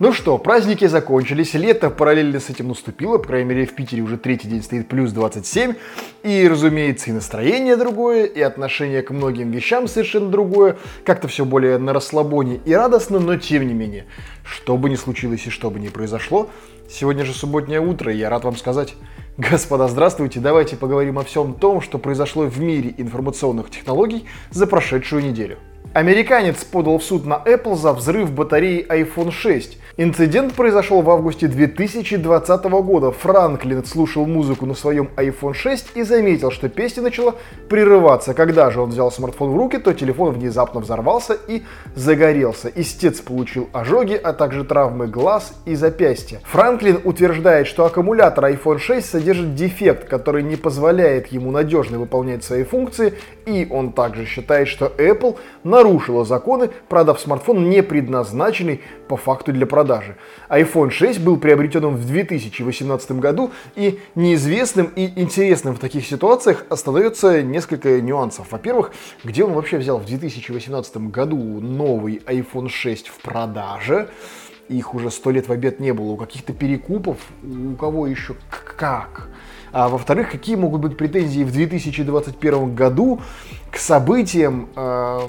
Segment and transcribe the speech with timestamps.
[0.00, 4.16] Ну что, праздники закончились, лето параллельно с этим наступило, по крайней мере в Питере уже
[4.16, 5.74] третий день стоит плюс 27,
[6.22, 11.76] и, разумеется, и настроение другое, и отношение к многим вещам совершенно другое, как-то все более
[11.76, 14.06] на расслабоне и радостно, но тем не менее,
[14.42, 16.48] что бы ни случилось и что бы ни произошло,
[16.88, 18.94] сегодня же субботнее утро, и я рад вам сказать,
[19.36, 20.40] Господа, здравствуйте!
[20.40, 25.58] Давайте поговорим о всем том, что произошло в мире информационных технологий за прошедшую неделю.
[25.92, 29.76] Американец подал в суд на Apple за взрыв батареи iPhone 6.
[29.96, 33.10] Инцидент произошел в августе 2020 года.
[33.10, 37.34] Франклин слушал музыку на своем iPhone 6 и заметил, что песня начала
[37.68, 38.34] прерываться.
[38.34, 41.64] Когда же он взял смартфон в руки, то телефон внезапно взорвался и
[41.96, 42.70] загорелся.
[42.72, 46.40] Истец получил ожоги, а также травмы глаз и запястья.
[46.44, 52.62] Франклин утверждает, что аккумулятор iPhone 6 содержит дефект, который не позволяет ему надежно выполнять свои
[52.62, 59.16] функции, и он также считает, что Apple на нарушила законы, продав смартфон, не предназначенный по
[59.16, 60.16] факту для продажи.
[60.50, 67.42] iPhone 6 был приобретен в 2018 году, и неизвестным и интересным в таких ситуациях остается
[67.42, 68.52] несколько нюансов.
[68.52, 68.92] Во-первых,
[69.24, 74.08] где он вообще взял в 2018 году новый iPhone 6 в продаже?
[74.68, 78.36] их уже сто лет в обед не было, у каких-то перекупов, у кого еще
[78.76, 79.28] как.
[79.72, 83.20] А во-вторых, какие могут быть претензии в 2021 году
[83.72, 85.20] к событиям, э,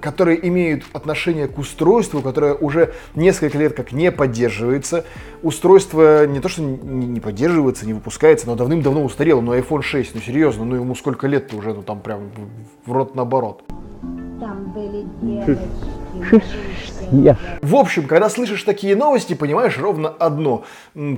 [0.00, 5.04] которые имеют отношение к устройству, которое уже несколько лет как не поддерживается.
[5.42, 9.40] Устройство не то, что не поддерживается, не выпускается, но давным-давно устарело.
[9.40, 12.30] Но iPhone 6, ну серьезно, ну ему сколько лет-то уже, ну там прям
[12.86, 13.62] в рот наоборот.
[14.40, 16.42] Там были девочки,
[17.10, 17.36] ешь.
[17.62, 20.64] В общем, когда слышишь такие новости, понимаешь ровно одно.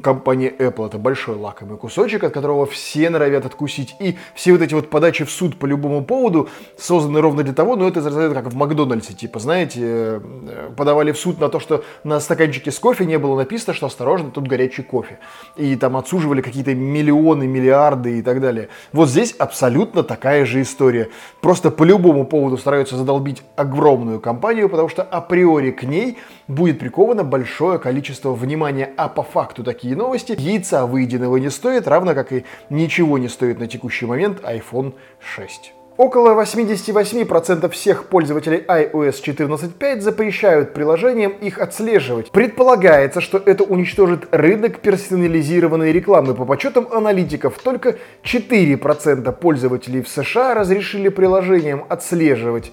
[0.03, 3.95] Компания Apple это большой лакомый кусочек, от которого все норовят откусить.
[4.01, 6.49] И все вот эти вот подачи в суд по любому поводу
[6.79, 11.19] созданы ровно для того, но ну, это как в Макдональдсе, типа, знаете, э, подавали в
[11.19, 14.83] суд на то, что на стаканчике с кофе не было написано, что осторожно, тут горячий
[14.83, 15.19] кофе.
[15.57, 18.69] И там отсуживали какие-то миллионы, миллиарды и так далее.
[18.93, 21.09] Вот здесь абсолютно такая же история.
[21.41, 27.79] Просто по любому поводу стараются задолбить огромную компанию, потому что априори ней будет приковано большое
[27.79, 33.19] количество внимания, а по факту такие новости яйца выеденного не стоит, равно как и ничего
[33.19, 35.73] не стоит на текущий момент iPhone 6.
[35.99, 42.31] Около 88% всех пользователей iOS 14.5 запрещают приложениям их отслеживать.
[42.31, 46.35] Предполагается, что это уничтожит рынок персонализированной рекламы.
[46.35, 52.73] По подсчетам аналитиков, только 4% пользователей в США разрешили приложениям отслеживать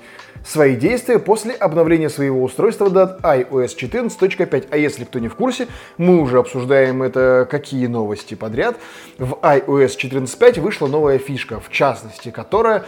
[0.50, 4.68] свои действия после обновления своего устройства до iOS 14.5.
[4.72, 5.68] А если кто не в курсе,
[5.98, 8.76] мы уже обсуждаем это какие новости подряд.
[9.20, 12.86] В iOS 14.5 вышла новая фишка, в частности, которая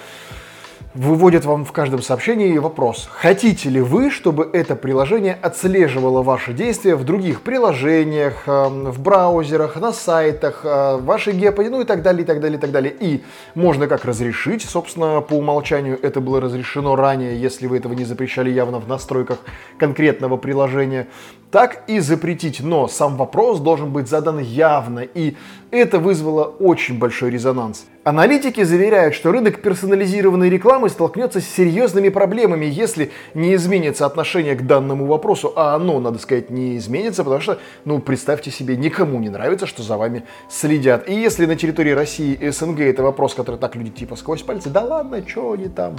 [0.94, 3.08] выводит вам в каждом сообщении вопрос.
[3.12, 9.78] Хотите ли вы, чтобы это приложение отслеживало ваши действия в других приложениях, эм, в браузерах,
[9.78, 12.94] на сайтах, э, вашей геоподи, ну и так далее, и так далее, и так далее.
[13.00, 13.24] И
[13.56, 18.50] можно как разрешить, собственно, по умолчанию это было разрешено ранее, если вы этого не запрещали
[18.50, 19.40] явно в настройках
[19.78, 21.08] конкретного приложения
[21.52, 22.62] так и запретить.
[22.62, 25.36] Но сам вопрос должен быть задан явно, и
[25.72, 27.86] это вызвало очень большой резонанс.
[28.04, 34.66] Аналитики заверяют, что рынок персонализированной рекламы столкнется с серьезными проблемами, если не изменится отношение к
[34.66, 39.30] данному вопросу, а оно, надо сказать, не изменится, потому что, ну, представьте себе, никому не
[39.30, 41.08] нравится, что за вами следят.
[41.08, 44.70] И если на территории России и СНГ это вопрос, который так люди типа сквозь пальцы,
[44.70, 45.96] да ладно, что они там,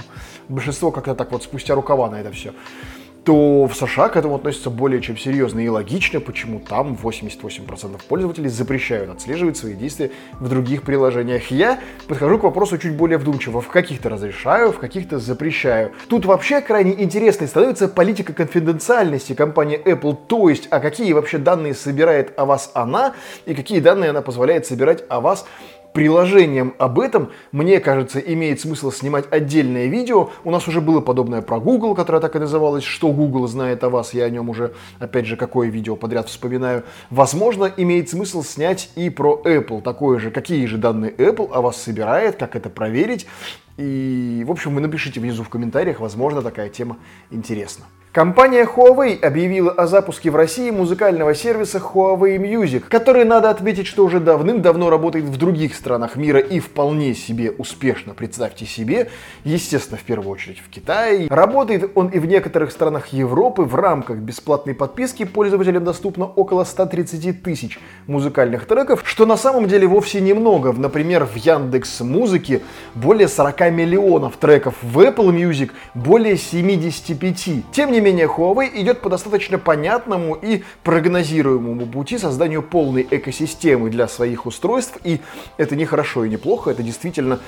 [0.49, 2.53] большинство как-то так вот спустя рукава на это все
[3.23, 8.49] то в США к этому относятся более чем серьезно и логично, почему там 88% пользователей
[8.49, 11.49] запрещают отслеживать свои действия в других приложениях.
[11.51, 13.61] Я подхожу к вопросу чуть более вдумчиво.
[13.61, 15.93] В каких-то разрешаю, в каких-то запрещаю.
[16.09, 21.73] Тут вообще крайне интересной становится политика конфиденциальности компании Apple, то есть, а какие вообще данные
[21.73, 23.13] собирает о вас она
[23.45, 25.45] и какие данные она позволяет собирать о вас
[25.93, 30.31] приложением об этом, мне кажется, имеет смысл снимать отдельное видео.
[30.43, 33.89] У нас уже было подобное про Google, которое так и называлось, что Google знает о
[33.89, 36.83] вас, я о нем уже, опять же, какое видео подряд вспоминаю.
[37.09, 41.81] Возможно, имеет смысл снять и про Apple, такое же, какие же данные Apple о вас
[41.81, 43.27] собирает, как это проверить.
[43.77, 46.97] И, в общем, вы напишите внизу в комментариях, возможно, такая тема
[47.31, 47.85] интересна.
[48.13, 54.05] Компания Huawei объявила о запуске в России музыкального сервиса Huawei Music, который, надо отметить, что
[54.05, 59.09] уже давным-давно работает в других странах мира и вполне себе успешно, представьте себе,
[59.43, 61.27] естественно, в первую очередь в Китае.
[61.27, 67.41] Работает он и в некоторых странах Европы в рамках бесплатной подписки пользователям доступно около 130
[67.41, 70.71] тысяч музыкальных треков, что на самом деле вовсе немного.
[70.71, 72.61] Например, в Яндекс Музыке
[72.93, 77.71] более 40 миллионов треков, в Apple Music более 75.
[77.71, 84.07] Тем не менее, Huawei идет по достаточно понятному и прогнозируемому пути созданию полной экосистемы для
[84.07, 85.19] своих устройств, и
[85.57, 87.39] это не хорошо и не плохо, это действительно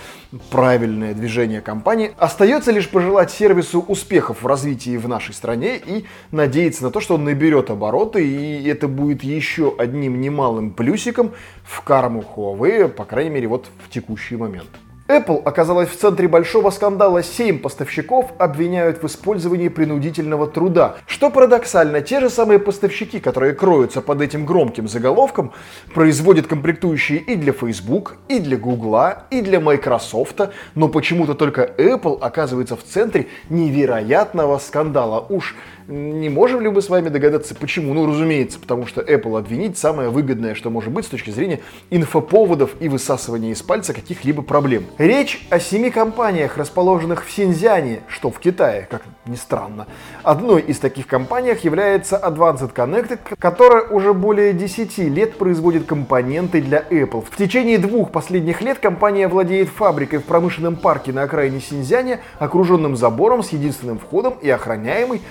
[0.49, 2.11] правильное движение компании.
[2.17, 7.15] Остается лишь пожелать сервису успехов в развитии в нашей стране и надеяться на то, что
[7.15, 11.31] он наберет обороты, и это будет еще одним немалым плюсиком
[11.63, 14.69] в карму Huawei, по крайней мере, вот в текущий момент.
[15.07, 17.21] Apple оказалась в центре большого скандала.
[17.21, 20.95] Семь поставщиков обвиняют в использовании принудительного труда.
[21.05, 25.53] Что парадоксально, те же самые поставщики, которые кроются под этим громким заголовком,
[25.93, 28.95] производят комплектующие и для Facebook, и для Google,
[29.29, 30.41] и для Microsoft,
[30.73, 35.23] но почему-то только Apple оказывается в центре невероятного скандала.
[35.29, 35.55] Уж
[35.87, 37.93] не можем ли мы с вами догадаться, почему?
[37.93, 41.59] Ну, разумеется, потому что Apple обвинить самое выгодное, что может быть с точки зрения
[41.91, 44.85] инфоповодов и высасывания из пальца каких-либо проблем.
[44.97, 49.87] Речь о семи компаниях, расположенных в Синьцзяне, что в Китае, как ни странно.
[50.23, 56.79] Одной из таких компаний является Advanced Connected, которая уже более 10 лет производит компоненты для
[56.79, 57.23] Apple.
[57.29, 62.95] В течение двух последних лет компания владеет фабрикой в промышленном парке на окраине Синьцзяня, окруженным
[62.95, 65.21] забором с единственным входом и охраняемый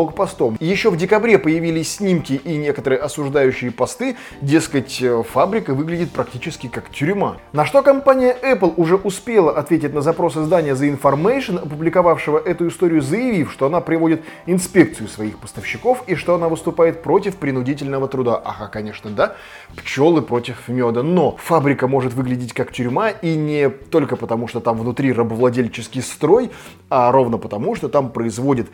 [0.00, 0.56] блок блогпостом.
[0.60, 6.90] Еще в декабре появились снимки и некоторые осуждающие посты, дескать, э, фабрика выглядит практически как
[6.90, 7.36] тюрьма.
[7.52, 13.02] На что компания Apple уже успела ответить на запрос издания The Information, опубликовавшего эту историю,
[13.02, 18.36] заявив, что она приводит инспекцию своих поставщиков и что она выступает против принудительного труда.
[18.36, 19.36] Ага, конечно, да,
[19.76, 21.02] пчелы против меда.
[21.02, 26.50] Но фабрика может выглядеть как тюрьма и не только потому, что там внутри рабовладельческий строй,
[26.88, 28.68] а ровно потому, что там производит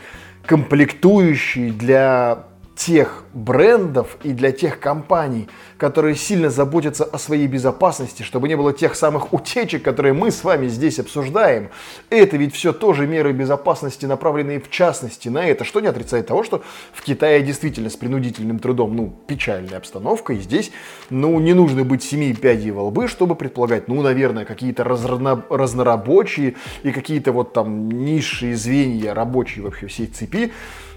[0.46, 2.46] комплектующие для
[2.76, 8.74] тех брендов и для тех компаний, которые сильно заботятся о своей безопасности, чтобы не было
[8.74, 11.70] тех самых утечек, которые мы с вами здесь обсуждаем.
[12.10, 16.44] Это ведь все тоже меры безопасности, направленные в частности на это, что не отрицает того,
[16.44, 16.62] что
[16.92, 20.70] в Китае действительно с принудительным трудом, ну, печальная обстановка, и здесь,
[21.08, 26.56] ну, не нужно быть семи пядей во лбы, чтобы предполагать, ну, наверное, какие-то разно, разнорабочие
[26.82, 30.52] и какие-то вот там низшие звенья рабочие вообще всей цепи,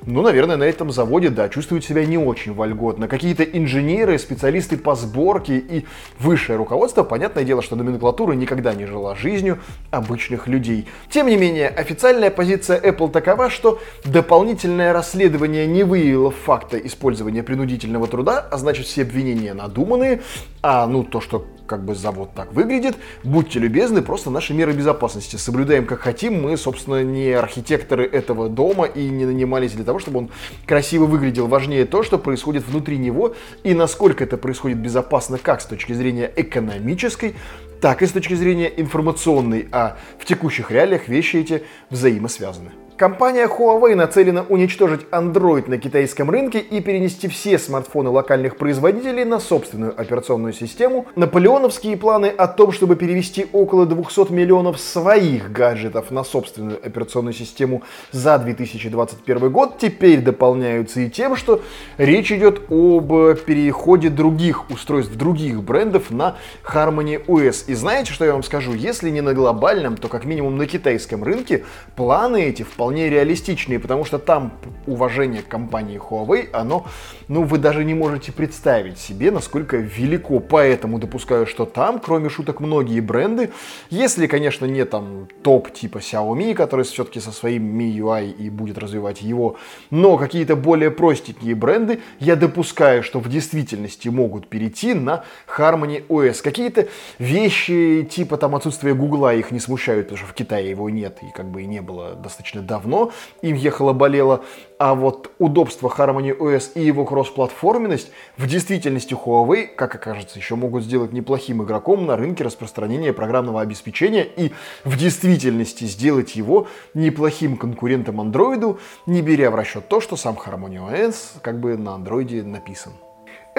[0.06, 3.08] ну, наверное, на этом заводе, да, чувствуют себя не очень вольготно.
[3.08, 5.86] Какие-то инженеры, специалисты по сборке и
[6.20, 9.60] высшее руководство, понятное дело, что номенклатура никогда не жила жизнью
[9.92, 10.88] обычных людей.
[11.10, 18.08] Тем не менее, официальная позиция Apple такова, что дополнительное расследование не выявило факта использования принудительного
[18.08, 20.22] труда, а значит все обвинения надуманные,
[20.62, 25.36] а ну то, что как бы завод так выглядит, будьте любезны, просто наши меры безопасности
[25.36, 26.42] соблюдаем как хотим.
[26.42, 30.30] Мы, собственно, не архитекторы этого дома и не нанимались для того, чтобы он
[30.66, 31.48] красиво выглядел.
[31.48, 36.32] Важнее то, что происходит внутри него и насколько это происходит безопасно как с точки зрения
[36.36, 37.36] экономической,
[37.80, 39.68] так и с точки зрения информационной.
[39.72, 42.72] А в текущих реалиях вещи эти взаимосвязаны.
[43.00, 49.40] Компания Huawei нацелена уничтожить Android на китайском рынке и перенести все смартфоны локальных производителей на
[49.40, 51.06] собственную операционную систему.
[51.16, 57.84] Наполеоновские планы о том, чтобы перевести около 200 миллионов своих гаджетов на собственную операционную систему
[58.12, 61.62] за 2021 год, теперь дополняются и тем, что
[61.98, 66.36] речь идет об переходе других устройств, других брендов на
[66.70, 67.64] Harmony OS.
[67.68, 68.74] И знаете, что я вам скажу?
[68.74, 71.64] Если не на глобальном, то как минимум на китайском рынке
[71.96, 74.52] планы эти вполне вполне реалистичные, потому что там
[74.88, 76.88] уважение к компании Huawei, оно,
[77.28, 80.40] ну, вы даже не можете представить себе, насколько велико.
[80.40, 83.52] Поэтому допускаю, что там, кроме шуток, многие бренды,
[83.92, 89.22] если, конечно, не там топ типа Xiaomi, который все-таки со своим MIUI и будет развивать
[89.22, 89.58] его,
[89.92, 96.42] но какие-то более простенькие бренды, я допускаю, что в действительности могут перейти на Harmony OS.
[96.42, 96.88] Какие-то
[97.20, 101.32] вещи типа там отсутствия Гугла их не смущают, потому что в Китае его нет и
[101.36, 104.44] как бы и не было достаточно давно давно им ехало-болело,
[104.78, 110.84] а вот удобство Harmony OS и его кроссплатформенность в действительности Huawei, как окажется, еще могут
[110.84, 114.54] сделать неплохим игроком на рынке распространения программного обеспечения и
[114.86, 120.78] в действительности сделать его неплохим конкурентом Android, не беря в расчет то, что сам Harmony
[120.78, 122.94] OS как бы на Android написан.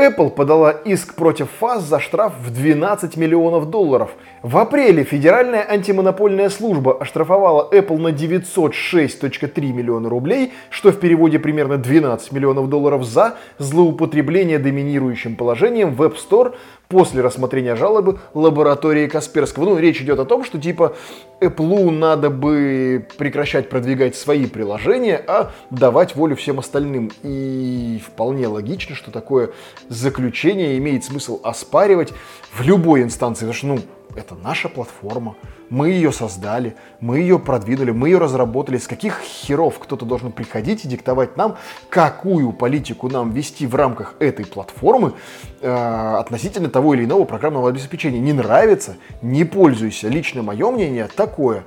[0.01, 4.11] Apple подала иск против ФАС за штраф в 12 миллионов долларов.
[4.43, 11.77] В апреле Федеральная антимонопольная служба оштрафовала Apple на 906.3 миллиона рублей, что в переводе примерно
[11.77, 16.55] 12 миллионов долларов за злоупотребление доминирующим положением в App Store
[16.91, 19.65] после рассмотрения жалобы лаборатории Касперского.
[19.65, 20.97] Ну, речь идет о том, что типа
[21.41, 27.13] Apple надо бы прекращать продвигать свои приложения, а давать волю всем остальным.
[27.23, 29.51] И вполне логично, что такое
[29.89, 32.13] заключение имеет смысл оспаривать
[32.53, 33.47] в любой инстанции.
[33.47, 33.79] Потому что, ну,
[34.17, 35.37] это наша платформа,
[35.69, 38.77] мы ее создали, мы ее продвинули, мы ее разработали.
[38.77, 41.57] С каких херов кто-то должен приходить и диктовать нам,
[41.89, 45.13] какую политику нам вести в рамках этой платформы
[45.61, 48.19] э, относительно того или иного программного обеспечения.
[48.19, 50.09] Не нравится, не пользуйся.
[50.09, 51.65] Лично мое мнение такое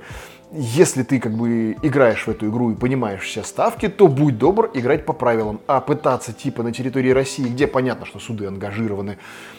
[0.56, 4.70] если ты как бы играешь в эту игру и понимаешь все ставки, то будь добр
[4.72, 5.60] играть по правилам.
[5.66, 9.18] А пытаться типа на территории России, где понятно, что суды ангажированы,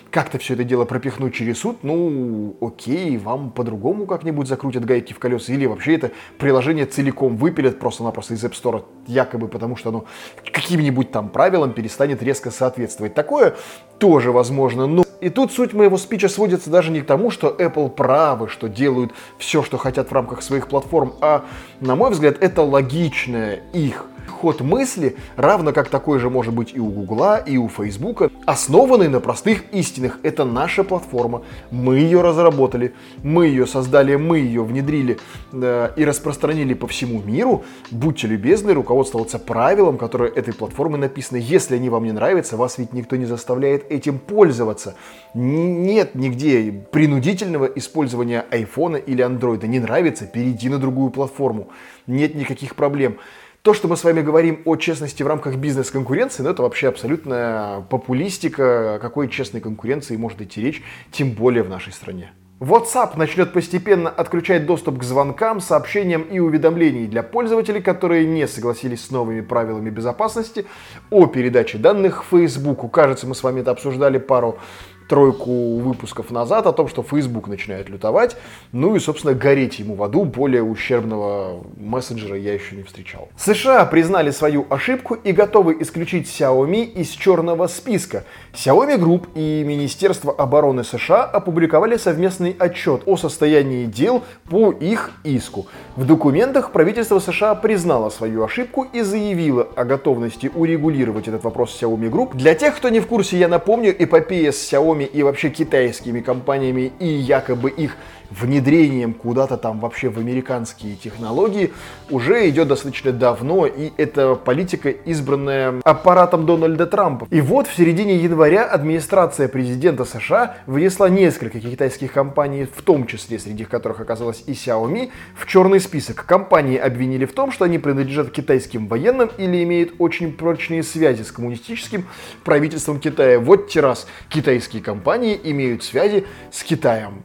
[0.10, 5.20] как-то все это дело пропихнуть через суд, ну окей, вам по-другому как-нибудь закрутят гайки в
[5.20, 5.52] колеса.
[5.52, 10.06] Или вообще это приложение целиком выпилят просто-напросто из App Store, якобы потому что оно
[10.54, 13.14] каким-нибудь там правилам перестанет резко соответствовать.
[13.14, 13.56] Такое
[14.00, 17.90] тоже возможно, но и тут суть моего спича сводится даже не к тому, что Apple
[17.90, 21.46] правы, что делают все, что хотят в рамках своих платформ, а,
[21.80, 26.79] на мой взгляд, это логичное их ход мысли, равно как такой же может быть и
[26.79, 30.20] у Гугла, и у Фейсбука, основанный на простых истинах.
[30.24, 35.20] Это наша платформа, мы ее разработали, мы ее создали, мы ее внедрили
[35.51, 37.63] э, и распространили по всему миру.
[37.91, 41.38] Будьте любезны руководствоваться правилам, которые этой платформы написаны.
[41.38, 44.96] Если они вам не нравятся, вас ведь никто не заставляет этим пользоваться.
[45.34, 49.67] Нет нигде принудительного использования айфона или андроида.
[49.67, 51.70] Не нравится, перейди на другую платформу.
[52.08, 53.17] Нет никаких проблем.
[53.66, 57.82] То, что мы с вами говорим о честности в рамках бизнес-конкуренции, ну, это вообще абсолютная
[57.82, 58.98] популистика.
[58.98, 62.32] О какой честной конкуренции может идти речь, тем более в нашей стране.
[62.60, 69.04] WhatsApp начнет постепенно отключать доступ к звонкам, сообщениям и уведомлениям для пользователей, которые не согласились
[69.04, 70.68] с новыми правилами безопасности
[71.10, 72.92] о передаче данных Facebook.
[72.94, 74.60] Кажется, мы с вами это обсуждали пару
[75.08, 78.38] тройку выпусков назад о том, что Facebook начинает лютовать,
[78.72, 80.26] ну и, собственно, гореть ему в аду.
[80.26, 83.30] Более ущербного мессенджера я еще не встречал.
[83.38, 88.24] США признали свою ошибку и готовы исключить Xiaomi из черного списка.
[88.54, 95.68] Xiaomi Group и Министерство обороны США опубликовали совместный отчет о состоянии дел по их иску.
[95.96, 102.10] В документах правительство США признало свою ошибку и заявило о готовности урегулировать этот вопрос Xiaomi
[102.10, 102.36] Group.
[102.36, 106.22] Для тех, кто не в курсе, я напомню, эпопея с Xiaomi Xiaomi и вообще китайскими
[106.22, 107.98] компаниями и якобы их
[108.30, 111.72] внедрением куда-то там вообще в американские технологии
[112.10, 117.28] уже идет достаточно давно, и это политика, избранная аппаратом Дональда Трампа.
[117.30, 123.40] И вот в середине января администрация президента США внесла несколько китайских компаний, в том числе
[123.40, 126.25] среди которых оказалась и Xiaomi, в черный список.
[126.25, 131.32] Компании обвинили в том, что они принадлежат китайским военным или имеют очень прочные связи с
[131.32, 132.06] коммунистическим
[132.44, 133.40] правительством Китая.
[133.40, 137.24] Вот те раз китайские компании имеют связи с Китаем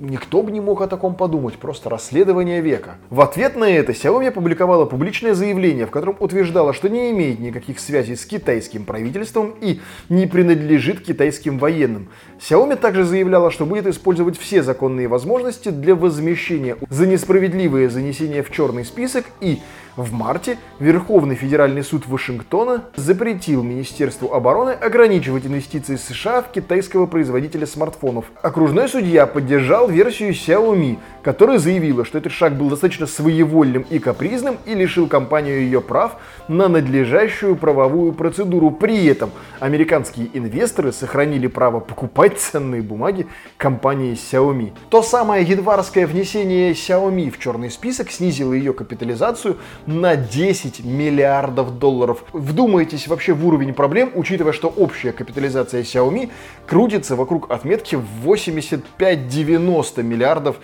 [0.00, 2.96] никто бы не мог о таком подумать, просто расследование века.
[3.10, 7.80] В ответ на это Xiaomi опубликовала публичное заявление, в котором утверждала, что не имеет никаких
[7.80, 12.08] связей с китайским правительством и не принадлежит китайским военным.
[12.38, 18.50] Xiaomi также заявляла, что будет использовать все законные возможности для возмещения за несправедливое занесение в
[18.50, 19.58] черный список и
[20.02, 27.66] в марте Верховный федеральный суд Вашингтона запретил Министерству обороны ограничивать инвестиции США в китайского производителя
[27.66, 28.26] смартфонов.
[28.42, 34.56] Окружной судья поддержал версию Xiaomi, которая заявила, что этот шаг был достаточно своевольным и капризным
[34.64, 36.12] и лишил компанию ее прав
[36.48, 38.70] на надлежащую правовую процедуру.
[38.70, 39.30] При этом
[39.60, 43.26] американские инвесторы сохранили право покупать ценные бумаги
[43.58, 44.72] компании Xiaomi.
[44.88, 52.24] То самое январское внесение Xiaomi в черный список снизило ее капитализацию на 10 миллиардов долларов.
[52.32, 56.30] Вдумайтесь вообще в уровень проблем, учитывая, что общая капитализация Xiaomi
[56.66, 60.56] крутится вокруг отметки в 85-90 миллиардов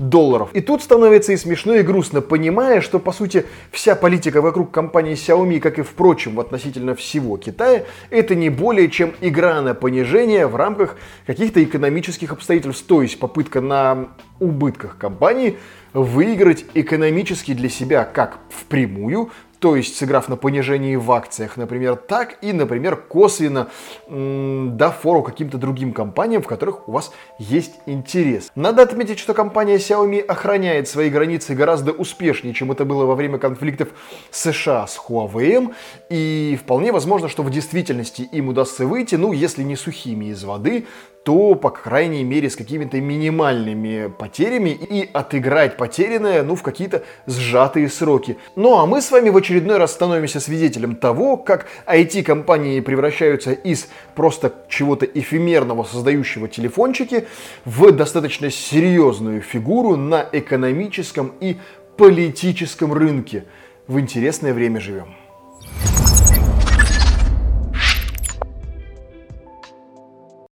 [0.00, 0.50] долларов.
[0.54, 5.12] И тут становится и смешно, и грустно, понимая, что, по сути, вся политика вокруг компании
[5.12, 10.56] Xiaomi, как и, впрочем, относительно всего Китая, это не более чем игра на понижение в
[10.56, 14.08] рамках каких-то экономических обстоятельств, то есть попытка на
[14.40, 15.58] убытках компании
[15.92, 19.30] выиграть экономически для себя как впрямую,
[19.60, 23.68] то есть сыграв на понижении в акциях, например, так и, например, косвенно
[24.08, 28.50] дав фору каким-то другим компаниям, в которых у вас есть интерес.
[28.54, 33.38] Надо отметить, что компания Xiaomi охраняет свои границы гораздо успешнее, чем это было во время
[33.38, 33.88] конфликтов
[34.30, 35.74] США с Huawei,
[36.08, 40.86] и вполне возможно, что в действительности им удастся выйти, ну, если не сухими из воды,
[41.24, 47.88] то, по крайней мере, с какими-то минимальными потерями и отыграть потерянное, ну, в какие-то сжатые
[47.88, 48.38] сроки.
[48.56, 53.88] Ну, а мы с вами в очередной раз становимся свидетелем того, как IT-компании превращаются из
[54.14, 57.26] просто чего-то эфемерного, создающего телефончики,
[57.64, 61.58] в достаточно серьезную фигуру на экономическом и
[61.96, 63.44] политическом рынке.
[63.86, 65.14] В интересное время живем.